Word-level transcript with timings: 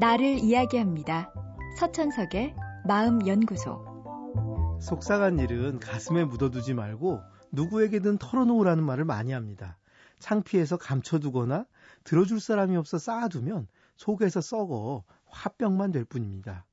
나를 0.00 0.38
이야기합니다. 0.38 1.30
서천석의 1.78 2.56
마음연구소. 2.86 4.78
속상한 4.80 5.38
일은 5.38 5.78
가슴에 5.78 6.24
묻어두지 6.24 6.72
말고 6.72 7.20
누구에게든 7.52 8.16
털어놓으라는 8.16 8.82
말을 8.82 9.04
많이 9.04 9.32
합니다. 9.32 9.76
창피해서 10.18 10.78
감춰두거나 10.78 11.66
들어줄 12.04 12.40
사람이 12.40 12.78
없어 12.78 12.96
쌓아두면 12.96 13.68
속에서 13.96 14.40
썩어 14.40 15.04
화병만 15.26 15.92
될 15.92 16.06
뿐입니다. 16.06 16.64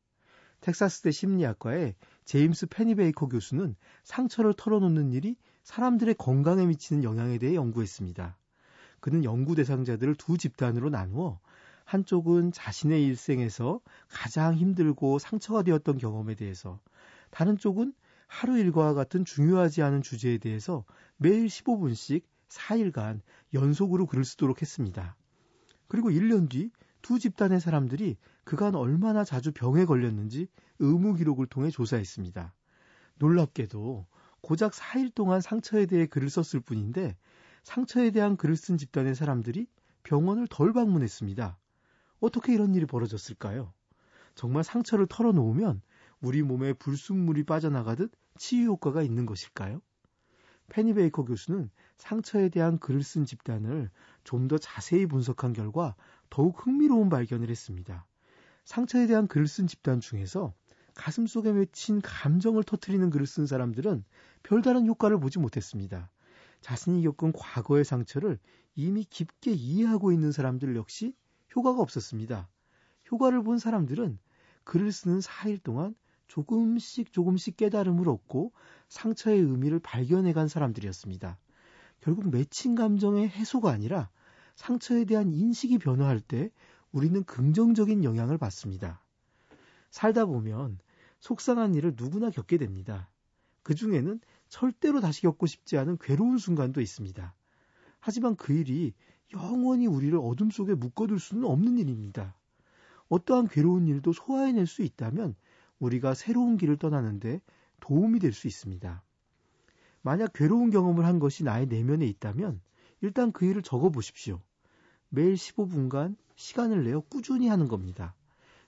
텍사스대 0.61 1.11
심리학과의 1.11 1.95
제임스 2.23 2.67
페니베이커 2.67 3.27
교수는 3.27 3.75
상처를 4.05 4.53
털어놓는 4.53 5.11
일이 5.11 5.35
사람들의 5.63 6.15
건강에 6.15 6.65
미치는 6.65 7.03
영향에 7.03 7.39
대해 7.39 7.55
연구했습니다. 7.55 8.37
그는 9.01 9.25
연구 9.25 9.53
대상자들을 9.53 10.15
두 10.15 10.37
집단으로 10.37 10.89
나누어 10.89 11.41
한쪽은 11.87 12.51
자신의 12.51 13.03
일생에서 13.05 13.81
가장 14.09 14.55
힘들고 14.55 15.19
상처가 15.19 15.63
되었던 15.63 15.97
경험에 15.97 16.35
대해서, 16.35 16.79
다른 17.31 17.57
쪽은 17.57 17.93
하루 18.27 18.57
일과와 18.57 18.93
같은 18.93 19.25
중요하지 19.25 19.81
않은 19.81 20.01
주제에 20.01 20.37
대해서 20.37 20.85
매일 21.17 21.47
15분씩 21.47 22.23
4일간 22.49 23.21
연속으로 23.53 24.05
글을 24.05 24.25
쓰도록 24.25 24.61
했습니다. 24.61 25.15
그리고 25.87 26.09
1년 26.09 26.49
뒤 26.49 26.69
두 27.07 27.19
집단의 27.19 27.61
사람들이 27.61 28.17
그간 28.43 28.75
얼마나 28.75 29.23
자주 29.23 29.53
병에 29.53 29.85
걸렸는지 29.85 30.49
의무 30.79 31.13
기록을 31.13 31.47
통해 31.47 31.69
조사했습니다. 31.69 32.53
놀랍게도 33.15 34.05
고작 34.41 34.73
4일 34.73 35.13
동안 35.15 35.39
상처에 35.39 35.85
대해 35.85 36.05
글을 36.05 36.29
썼을 36.29 36.61
뿐인데 36.61 37.15
상처에 37.63 38.11
대한 38.11 38.35
글을 38.35 38.57
쓴 38.57 38.77
집단의 38.77 39.15
사람들이 39.15 39.67
병원을 40.03 40.47
덜 40.49 40.73
방문했습니다. 40.73 41.57
어떻게 42.19 42.53
이런 42.53 42.73
일이 42.75 42.85
벌어졌을까요? 42.85 43.73
정말 44.35 44.63
상처를 44.63 45.07
털어놓으면 45.07 45.81
우리 46.21 46.41
몸에 46.43 46.73
불순물이 46.73 47.43
빠져나가듯 47.43 48.11
치유 48.37 48.67
효과가 48.67 49.01
있는 49.03 49.25
것일까요? 49.25 49.81
페니베이커 50.69 51.23
교수는 51.25 51.69
상처에 51.97 52.49
대한 52.49 52.77
글을 52.77 53.03
쓴 53.03 53.25
집단을 53.25 53.89
좀 54.23 54.47
더 54.47 54.57
자세히 54.57 55.05
분석한 55.05 55.53
결과 55.53 55.95
더욱 56.29 56.65
흥미로운 56.65 57.09
발견을 57.09 57.49
했습니다. 57.49 58.05
상처에 58.65 59.07
대한 59.07 59.27
글을 59.27 59.47
쓴 59.47 59.65
집단 59.67 59.99
중에서 60.01 60.53
가슴 60.93 61.27
속에 61.27 61.53
맺힌 61.53 62.01
감정을 62.01 62.63
터트리는 62.63 63.09
글을 63.09 63.25
쓴 63.25 63.45
사람들은 63.45 64.03
별다른 64.43 64.87
효과를 64.87 65.19
보지 65.19 65.39
못했습니다. 65.39 66.11
자신이 66.61 67.01
겪은 67.03 67.31
과거의 67.33 67.85
상처를 67.85 68.39
이미 68.75 69.03
깊게 69.05 69.51
이해하고 69.51 70.11
있는 70.11 70.31
사람들 70.31 70.75
역시 70.75 71.13
효과가 71.55 71.81
없었습니다. 71.81 72.47
효과를 73.11 73.43
본 73.43 73.57
사람들은 73.59 74.19
글을 74.63 74.91
쓰는 74.91 75.19
4일 75.19 75.63
동안 75.63 75.95
조금씩 76.27 77.13
조금씩 77.13 77.57
깨달음을 77.57 78.09
얻고 78.09 78.51
상처의 78.89 79.39
의미를 79.39 79.79
발견해 79.79 80.33
간 80.33 80.47
사람들이었습니다. 80.47 81.37
결국 82.01 82.29
맺힌 82.29 82.75
감정의 82.75 83.29
해소가 83.29 83.71
아니라 83.71 84.09
상처에 84.55 85.05
대한 85.05 85.31
인식이 85.33 85.77
변화할 85.77 86.19
때 86.19 86.51
우리는 86.91 87.23
긍정적인 87.23 88.03
영향을 88.03 88.37
받습니다. 88.37 89.03
살다 89.89 90.25
보면 90.25 90.79
속상한 91.19 91.75
일을 91.75 91.93
누구나 91.95 92.29
겪게 92.29 92.57
됩니다. 92.57 93.09
그 93.63 93.75
중에는 93.75 94.19
절대로 94.49 95.01
다시 95.01 95.21
겪고 95.21 95.45
싶지 95.45 95.77
않은 95.77 95.97
괴로운 95.99 96.37
순간도 96.37 96.81
있습니다. 96.81 97.33
하지만 97.99 98.35
그 98.35 98.53
일이 98.53 98.93
영원히 99.33 99.87
우리를 99.87 100.17
어둠 100.21 100.49
속에 100.49 100.73
묶어둘 100.73 101.19
수는 101.19 101.45
없는 101.45 101.77
일입니다. 101.77 102.35
어떠한 103.09 103.47
괴로운 103.47 103.87
일도 103.87 104.13
소화해낼 104.13 104.67
수 104.67 104.81
있다면 104.81 105.35
우리가 105.79 106.13
새로운 106.13 106.57
길을 106.57 106.77
떠나는데 106.77 107.41
도움이 107.79 108.19
될 108.19 108.33
수 108.33 108.47
있습니다. 108.47 109.03
만약 110.01 110.31
괴로운 110.33 110.69
경험을 110.69 111.05
한 111.05 111.19
것이 111.19 111.43
나의 111.43 111.67
내면에 111.67 112.05
있다면 112.05 112.61
일단 113.01 113.31
그 113.31 113.45
일을 113.45 113.61
적어 113.61 113.89
보십시오. 113.89 114.41
매일 115.09 115.35
15분간 115.35 116.15
시간을 116.35 116.83
내어 116.83 117.01
꾸준히 117.01 117.47
하는 117.47 117.67
겁니다. 117.67 118.15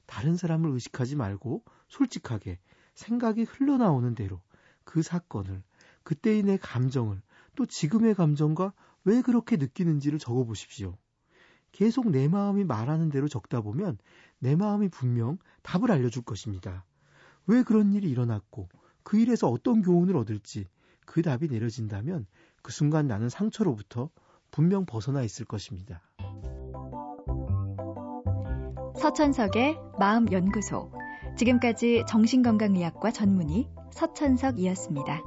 다른 0.06 0.36
사람을 0.36 0.72
의식하지 0.72 1.16
말고 1.16 1.64
솔직하게 1.88 2.60
생각이 2.96 3.44
흘러나오는 3.44 4.16
대로 4.16 4.42
그 4.84 5.02
사건을, 5.02 5.64
그때의 6.04 6.44
내 6.44 6.58
감정을, 6.58 7.22
또 7.56 7.66
지금의 7.66 8.16
감정과 8.16 8.74
왜 9.06 9.22
그렇게 9.22 9.58
느끼는지를 9.58 10.20
적어 10.20 10.44
보십시오. 10.44 10.98
계속 11.72 12.10
내 12.10 12.28
마음이 12.28 12.64
말하는 12.64 13.10
대로 13.10 13.28
적다 13.28 13.62
보면 13.62 13.98
내 14.40 14.56
마음이 14.56 14.90
분명 14.90 15.38
답을 15.62 15.92
알려줄 15.92 16.24
것입니다. 16.24 16.86
왜 17.48 17.64
그런 17.64 17.94
일이 17.94 18.10
일어났고 18.10 18.70
그 19.04 19.18
일에서 19.18 19.50
어떤 19.50 19.82
교훈을 19.82 20.16
얻을지 20.16 20.68
그 21.06 21.22
답이 21.22 21.48
내려진다면 21.48 22.26
그 22.62 22.72
순간 22.72 23.08
나는 23.08 23.30
상처로부터 23.30 24.10
분명 24.52 24.86
벗어나 24.86 25.24
있을 25.24 25.46
것입니다. 25.46 26.02
서천석의 29.00 29.78
마음연구소. 29.98 30.92
지금까지 31.38 32.04
정신건강의학과 32.08 33.12
전문의 33.12 33.70
서천석이었습니다. 33.94 35.22